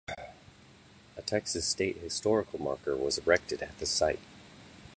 A 1.15 1.21
Texas 1.23 1.67
state 1.67 1.97
historical 1.97 2.59
marker 2.59 2.97
was 2.97 3.19
erected 3.19 3.61
at 3.61 3.77
the 3.77 3.85
site. 3.85 4.17